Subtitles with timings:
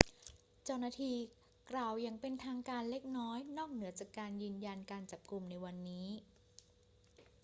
[0.65, 1.15] เจ้าหน้าที่
[1.71, 4.09] กล่าวอย่างเป็นทางการเล็กน้อยนอกเหนือจาก
[4.41, 6.07] ยืนยันการจับกุมในวันนี้